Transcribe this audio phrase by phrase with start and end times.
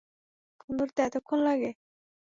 [0.59, 1.69] Phone ধরতে এতক্ষণ লাগে?